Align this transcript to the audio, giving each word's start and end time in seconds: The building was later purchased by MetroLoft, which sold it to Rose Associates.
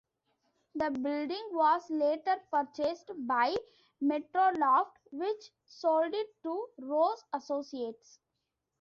The 0.73 0.89
building 0.89 1.49
was 1.51 1.87
later 1.91 2.37
purchased 2.49 3.11
by 3.27 3.55
MetroLoft, 4.03 4.93
which 5.11 5.51
sold 5.67 6.15
it 6.15 6.27
to 6.41 6.67
Rose 6.79 7.23
Associates. 7.33 8.17